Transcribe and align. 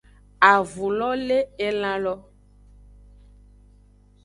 Avu 0.51 0.85
lo 0.99 1.09
le 1.27 1.37
elan 1.67 1.95
lo. 2.03 2.13